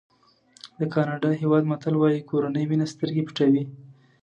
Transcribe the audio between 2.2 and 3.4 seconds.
کورنۍ مینه سترګې